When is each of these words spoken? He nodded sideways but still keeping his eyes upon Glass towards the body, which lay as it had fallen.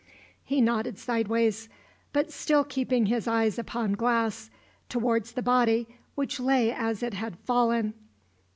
He 0.43 0.61
nodded 0.61 0.97
sideways 0.97 1.69
but 2.11 2.31
still 2.31 2.63
keeping 2.63 3.05
his 3.05 3.27
eyes 3.27 3.59
upon 3.59 3.93
Glass 3.93 4.49
towards 4.89 5.33
the 5.33 5.43
body, 5.43 5.87
which 6.15 6.39
lay 6.39 6.71
as 6.73 7.03
it 7.03 7.13
had 7.13 7.37
fallen. 7.37 7.93